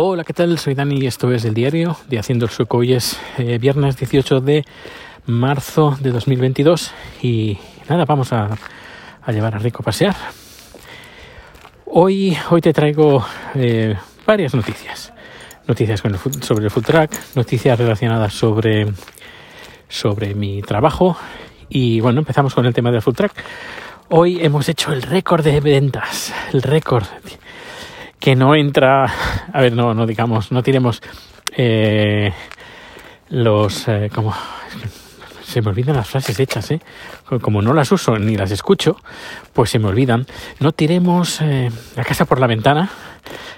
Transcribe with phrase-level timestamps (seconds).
[0.00, 0.56] Hola, ¿qué tal?
[0.60, 2.76] Soy Dani y esto es el diario de Haciendo el Sueco.
[2.76, 4.64] Hoy es eh, viernes 18 de
[5.26, 8.48] marzo de 2022 y nada, vamos a,
[9.26, 10.14] llevar a Rico a pasear.
[11.84, 13.26] Hoy, hoy te traigo
[13.56, 15.12] eh, varias noticias.
[15.66, 16.00] Noticias
[16.42, 18.86] sobre el food track, noticias relacionadas sobre,
[19.88, 21.16] sobre mi trabajo
[21.68, 23.32] y bueno, empezamos con el tema del food track.
[24.10, 27.02] Hoy hemos hecho el récord de ventas, el récord
[28.18, 29.04] que no entra,
[29.52, 31.00] a ver, no, no digamos, no tiremos
[31.56, 32.32] eh,
[33.30, 34.34] los, eh, como,
[35.48, 36.80] se me olvidan las frases hechas, ¿eh?
[37.40, 38.96] Como no las uso ni las escucho,
[39.54, 40.26] pues se me olvidan.
[40.60, 42.90] No tiremos eh, la casa por la ventana.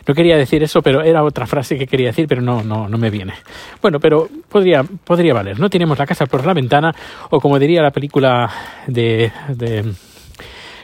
[0.07, 2.97] No quería decir eso, pero era otra frase que quería decir, pero no, no, no
[2.97, 3.35] me viene.
[3.83, 5.59] Bueno, pero podría, podría valer.
[5.59, 6.95] No tiremos la casa por la ventana,
[7.31, 8.49] o como diría la película
[8.87, 9.93] de, de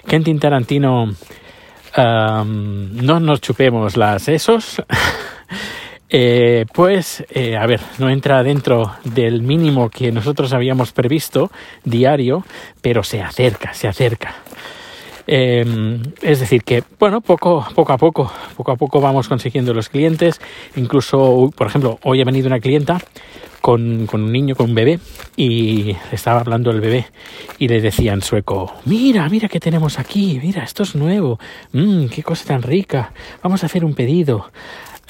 [0.07, 1.13] Quentin Tarantino,
[1.97, 4.83] no nos chupemos las esos.
[6.09, 11.51] Eh, pues, eh, a ver, no entra dentro del mínimo que nosotros habíamos previsto
[11.83, 12.45] diario,
[12.81, 14.37] pero se acerca, se acerca.
[15.27, 19.89] Eh, es decir, que, bueno, poco, poco a poco, poco a poco vamos consiguiendo los
[19.89, 20.41] clientes.
[20.77, 23.01] Incluso, por ejemplo, hoy ha venido una clienta
[23.61, 25.01] con, con, un niño, con un bebé,
[25.37, 27.07] y estaba hablando el bebé
[27.59, 31.41] y le decía en sueco, mira, mira qué tenemos aquí, mira, esto es nuevo,
[31.73, 34.53] mmm, qué cosa tan rica, vamos a hacer un pedido.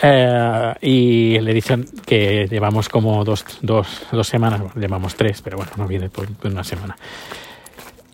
[0.03, 5.73] Eh, y le dicen que llevamos como dos, dos, dos semanas, llevamos tres, pero bueno,
[5.77, 6.97] no viene por, una semana.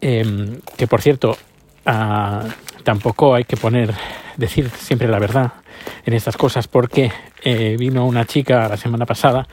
[0.00, 1.36] Eh, que por cierto,
[1.86, 2.48] uh,
[2.83, 3.94] tampoco hay que poner,
[4.36, 5.52] decir siempre la verdad
[6.05, 9.47] en estas cosas, porque eh, vino una chica la semana pasada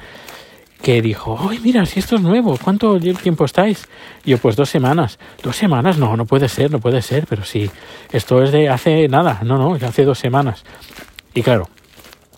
[0.82, 2.58] que dijo, ¡ay, mira, si esto es nuevo!
[2.64, 3.88] ¿Cuánto tiempo estáis?
[4.24, 5.20] Y yo, pues dos semanas.
[5.44, 5.98] ¿Dos semanas?
[5.98, 7.70] No, no puede ser, no puede ser, pero sí,
[8.12, 10.64] esto es de hace nada, no, no, hace dos semanas.
[11.34, 11.68] Y claro,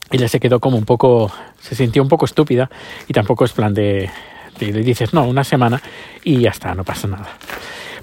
[0.10, 2.70] ella se quedó como un poco, se sintió un poco estúpida
[3.08, 4.10] y tampoco es plan de,
[4.60, 5.82] de, dices, no, una semana
[6.24, 7.30] y ya está, no pasa nada.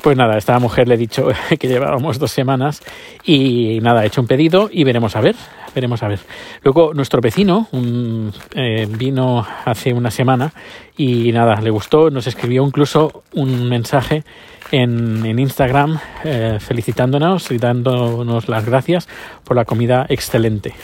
[0.02, 1.28] Pues nada, esta mujer le he dicho
[1.58, 2.82] que llevábamos dos semanas
[3.24, 5.34] y nada, he hecho un pedido y veremos a ver,
[5.74, 6.20] veremos a ver.
[6.62, 10.52] Luego nuestro vecino un, eh, vino hace una semana
[10.96, 14.24] y nada, le gustó, nos escribió incluso un mensaje
[14.70, 19.08] en, en Instagram eh, felicitándonos y dándonos las gracias
[19.44, 20.74] por la comida excelente.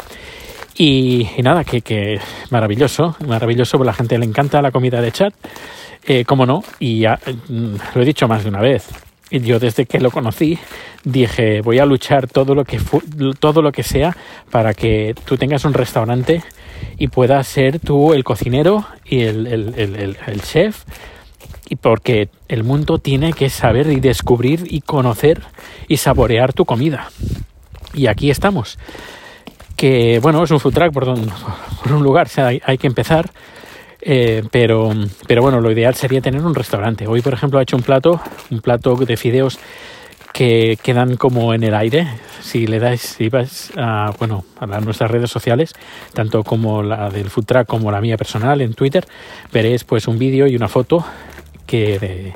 [0.77, 2.19] Y, y, nada, que, que,
[2.51, 5.33] maravilloso, maravilloso, porque a la gente le encanta la comida de chat,
[6.07, 7.19] eh, como no, y ya
[7.95, 8.89] lo he dicho más de una vez.
[9.31, 10.59] Yo desde que lo conocí
[11.03, 12.79] dije voy a luchar todo lo que
[13.41, 14.17] todo lo que sea
[14.51, 16.43] para que tú tengas un restaurante
[16.99, 20.85] y puedas ser tú el cocinero y el, el, el, chef
[21.69, 25.43] y porque el mundo tiene que saber y descubrir y conocer
[25.89, 27.11] y saborear tu comida.
[27.93, 28.79] Y aquí estamos
[29.77, 31.33] que bueno, es un food truck por, donde,
[31.83, 33.31] por un lugar, o sea, hay que empezar.
[34.07, 34.93] Eh, pero,
[35.27, 37.07] pero bueno, lo ideal sería tener un restaurante.
[37.07, 38.21] Hoy, por ejemplo, he hecho un plato,
[38.51, 39.59] un plato de fideos
[40.35, 42.07] que quedan como en el aire.
[42.43, 45.73] Si le dais, si vas a, bueno, a nuestras redes sociales,
[46.13, 49.07] tanto como la del food truck como la mía personal en Twitter,
[49.53, 51.05] veréis pues un vídeo y una foto
[51.67, 52.33] de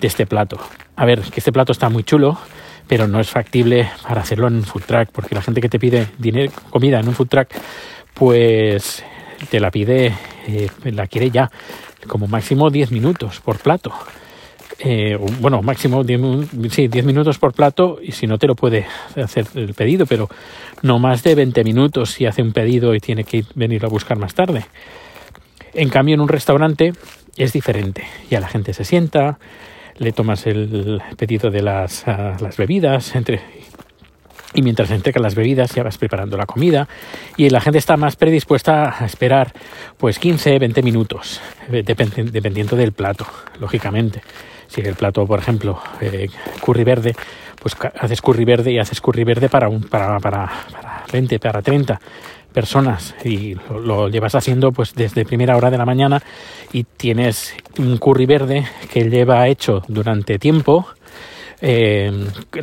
[0.00, 0.58] este plato.
[0.96, 2.38] A ver, que este plato está muy chulo,
[2.88, 5.78] pero no es factible para hacerlo en un food truck, porque la gente que te
[5.78, 7.48] pide dinero, comida en un food truck,
[8.14, 9.04] pues
[9.50, 10.14] te la pide,
[10.46, 11.50] eh, la quiere ya,
[12.08, 13.92] como máximo 10 minutos por plato.
[14.78, 16.20] Eh, bueno, máximo 10,
[16.70, 18.86] sí, 10 minutos por plato y si no te lo puede
[19.16, 20.28] hacer el pedido, pero
[20.82, 24.18] no más de 20 minutos si hace un pedido y tiene que venir a buscar
[24.18, 24.64] más tarde.
[25.74, 26.92] En cambio, en un restaurante
[27.36, 28.04] es diferente.
[28.28, 29.38] Ya la gente se sienta,
[29.98, 33.40] le tomas el pedido de las, uh, las bebidas, entre
[34.54, 36.88] y mientras entregan las bebidas ya vas preparando la comida
[37.36, 39.52] y la gente está más predispuesta a esperar
[39.98, 43.26] pues 15, 20 minutos, dependiendo del plato,
[43.60, 44.22] lógicamente.
[44.68, 46.28] Si el plato, por ejemplo, eh,
[46.64, 47.14] curry verde,
[47.60, 51.60] pues haces curry verde y haces curry verde para, un, para, para, para 20, para
[51.60, 52.00] 30
[52.52, 56.22] personas y lo, lo, llevas haciendo pues desde primera hora de la mañana
[56.72, 60.86] y tienes un curry verde que lleva hecho durante tiempo
[61.62, 62.10] eh,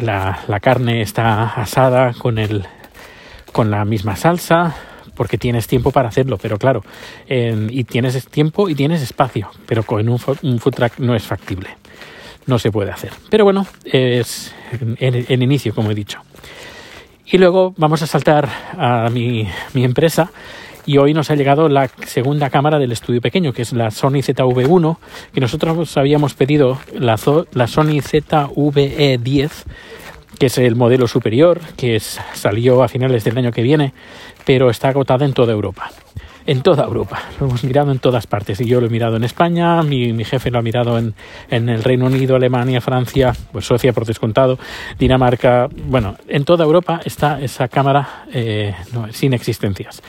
[0.01, 2.65] la, la, carne está asada con, el,
[3.53, 4.75] con la misma salsa
[5.15, 6.81] porque tienes tiempo para hacerlo, pero claro,
[7.27, 11.69] eh, y tienes tiempo y tienes espacio, pero con un, food truck no es factible,
[12.45, 13.11] no se puede hacer.
[13.29, 16.19] Pero bueno, es en, en inicio, como he dicho.
[17.25, 20.31] Y luego vamos a saltar a mi, mi empresa
[20.89, 24.23] y hoy nos ha llegado la segunda cámara del estudio pequeño, que es la Sony
[24.23, 24.97] ZV1,
[25.31, 27.15] que nosotros habíamos pedido la,
[27.53, 29.51] la Sony ZV-E10,
[30.39, 33.93] que es el modelo superior, que salió a finales del año que viene,
[34.47, 35.91] pero está agotada en toda Europa.
[36.47, 38.59] En toda Europa, lo hemos mirado en todas partes.
[38.59, 41.13] Y yo lo he mirado en España, mi, jefe lo ha mirado en,
[41.51, 44.57] el Reino Unido, Alemania, Francia, pues Suecia por descontado,
[44.97, 45.69] Dinamarca.
[45.85, 48.73] Bueno, en toda Europa está esa cámara eh,
[49.11, 50.01] sin existencias.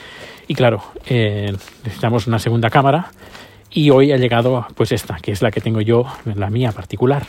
[0.51, 3.13] Y claro, eh, necesitamos una segunda cámara.
[3.71, 7.25] Y hoy ha llegado pues esta, que es la que tengo yo, la mía particular.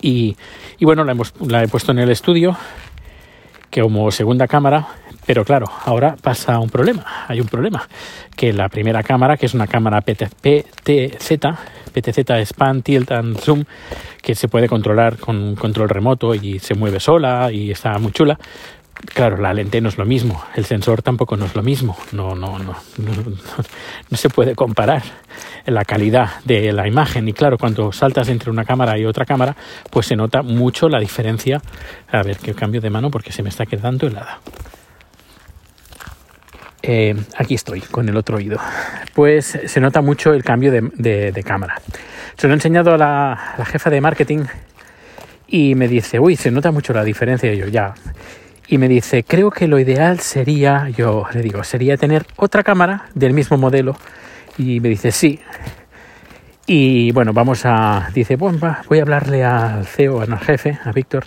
[0.00, 0.36] Y,
[0.80, 2.56] bueno, la, hemos, la he puesto en el estudio
[3.70, 4.86] que como segunda cámara,
[5.26, 7.88] pero claro, ahora pasa un problema, hay un problema,
[8.36, 10.36] que la primera cámara, que es una cámara PTZ,
[11.92, 13.64] PTZ Tilt and Zoom,
[14.20, 18.38] que se puede controlar con control remoto y se mueve sola y está muy chula,
[19.06, 22.36] Claro, la lente no es lo mismo, el sensor tampoco no es lo mismo, no,
[22.36, 25.02] no, no, no, se puede comparar
[25.66, 29.56] la calidad de la imagen y claro, cuando saltas entre una cámara y otra cámara,
[29.90, 31.60] pues se nota mucho la diferencia.
[32.10, 34.40] A ver, que cambio de mano porque se me está quedando helada.
[36.82, 38.58] Eh, aquí estoy con el otro oído.
[39.14, 41.80] Pues se nota mucho el cambio de, cámara.
[42.36, 44.44] Se lo he enseñado a la, la jefa de marketing
[45.46, 47.52] y me dice, uy, se nota mucho la diferencia.
[47.52, 47.94] Y yo, ya,
[48.72, 53.04] y me dice, creo que lo ideal sería, yo le digo, sería tener otra cámara
[53.14, 53.98] del mismo modelo.
[54.56, 55.40] Y me dice, sí.
[56.66, 58.58] Y bueno, vamos a, dice, bueno,
[58.88, 61.26] voy a hablarle al CEO, al jefe, a Víctor.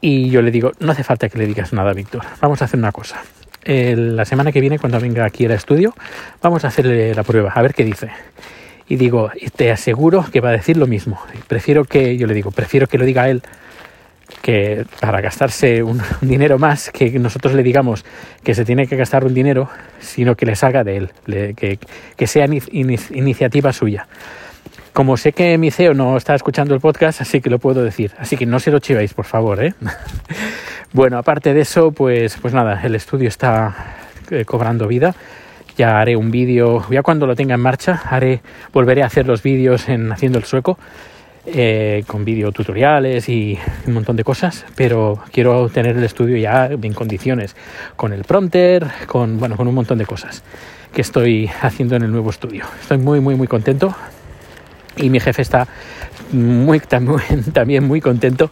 [0.00, 2.22] Y yo le digo, no hace falta que le digas nada, Víctor.
[2.40, 3.22] Vamos a hacer una cosa.
[3.64, 5.94] la semana que viene, cuando venga aquí al estudio,
[6.42, 8.08] vamos a hacerle la prueba, a ver qué dice.
[8.88, 11.22] Y digo, te aseguro que va a decir lo mismo.
[11.46, 13.40] Prefiero que, yo le digo, prefiero que lo diga él
[14.42, 18.04] que para gastarse un, dinero más, que nosotros le digamos
[18.42, 19.68] que se tiene que gastar un dinero,
[19.98, 21.10] sino que le salga de él,
[21.54, 24.06] que, sea iniciativa suya.
[24.92, 28.12] Como sé que mi CEO no está escuchando el podcast, así que lo puedo decir.
[28.18, 29.64] Así que no se lo chivéis, por favor.
[29.64, 29.74] ¿eh?
[30.92, 33.94] bueno, aparte de eso, pues, pues nada, el estudio está
[34.30, 35.14] eh, cobrando vida.
[35.76, 38.40] Ya haré un vídeo, ya cuando lo tenga en marcha, haré,
[38.72, 40.76] volveré a hacer los vídeos en Haciendo el Sueco
[41.46, 46.92] eh, con videotutoriales y un montón de cosas, pero quiero tener el estudio ya en
[46.92, 47.56] condiciones,
[47.96, 50.42] con el prompter, con, bueno, con un montón de cosas
[50.92, 52.64] que estoy haciendo en el nuevo estudio.
[52.80, 53.94] Estoy muy, muy, muy contento
[54.96, 55.66] y mi jefe está
[56.32, 58.50] muy, también muy contento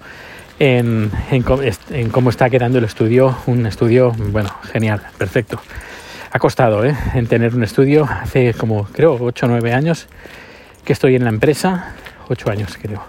[0.58, 5.60] en, en, cómo está quedando el estudio, un estudio, bueno, genial, perfecto.
[6.30, 6.96] Ha costado, ¿eh?
[7.14, 10.08] En tener un estudio hace como, creo, 8 o 9 años
[10.84, 11.94] que estoy en la empresa
[12.28, 13.02] ocho años creo.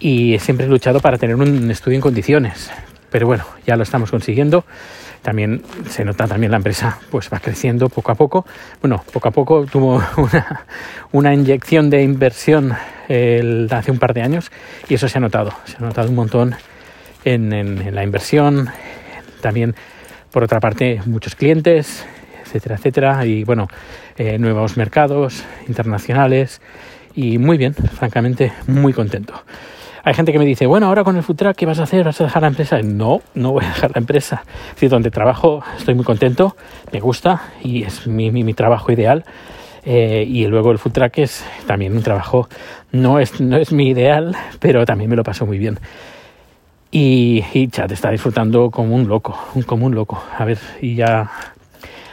[0.00, 2.70] Y siempre he luchado para tener un estudio en condiciones.
[3.10, 4.64] Pero bueno, ya lo estamos consiguiendo.
[5.22, 8.44] También se nota también la empresa pues va creciendo poco a poco.
[8.80, 10.66] Bueno, poco a poco tuvo una,
[11.12, 12.72] una inyección de inversión
[13.70, 14.50] hace un par de años
[14.88, 15.52] y eso se ha notado.
[15.64, 16.54] Se ha notado un montón
[17.24, 18.68] en, en, la inversión.
[19.40, 19.74] También,
[20.30, 22.04] por otra parte, muchos clientes,
[22.44, 23.26] etcétera, etcétera.
[23.26, 23.68] Y bueno,
[24.16, 26.60] eh, nuevos mercados internacionales
[27.14, 29.34] y muy bien, francamente, muy contento.
[30.04, 32.04] Hay gente que me dice, bueno, ahora con el food truck, ¿qué vas a hacer?
[32.04, 32.82] ¿Vas a dejar la empresa?
[32.82, 34.42] No, no voy a dejar la empresa.
[34.68, 36.56] Es decir, donde trabajo estoy muy contento,
[36.92, 39.24] me gusta y es mi, mi, trabajo ideal.
[39.84, 42.48] Eh, y luego el food truck es también un trabajo,
[42.90, 45.78] no es, no es mi ideal, pero también me lo paso muy bien.
[46.90, 50.22] Y, y chat está disfrutando como un loco, como un loco.
[50.36, 51.30] A ver, y ya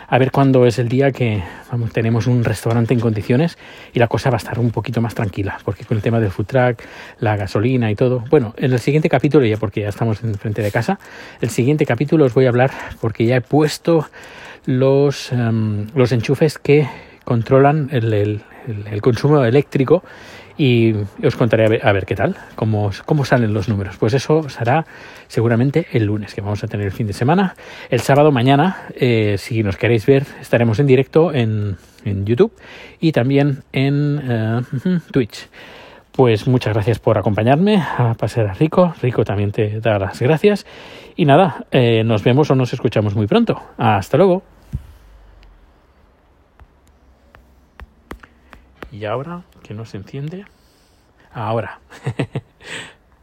[0.09, 3.57] a ver cuándo es el día que vamos, tenemos un restaurante en condiciones
[3.94, 6.31] y la cosa va a estar un poquito más tranquila, porque con el tema del
[6.31, 6.81] food truck,
[7.19, 8.23] la gasolina y todo.
[8.30, 10.99] Bueno, en el siguiente capítulo, ya porque ya estamos en frente de casa,
[11.42, 14.07] el siguiente capítulo os voy a hablar porque ya he puesto
[14.66, 16.87] los, em, enchufes que
[17.23, 18.42] controlan el
[19.01, 20.04] consumo eléctrico
[20.59, 20.94] y
[21.25, 23.95] os contaré a ver, qué tal, cómo, cómo, salen los números.
[23.97, 24.85] Pues eso será
[25.30, 27.56] seguramente el lunes, que vamos a tener el fin de semana.
[27.89, 32.51] El sábado mañana, eh, si nos queréis ver, estaremos en directo en, en YouTube
[32.99, 34.61] y también en eh,
[35.11, 35.47] Twitch.
[36.11, 38.94] Pues muchas gracias por acompañarme a pasar a Rico.
[39.01, 40.66] Rico también te da las gracias.
[41.16, 43.63] Y nada, eh, nos vemos o nos escuchamos muy pronto.
[43.78, 44.44] Hasta luego.
[48.92, 50.47] Y ahora que no se enciende.
[51.31, 51.80] Ahora.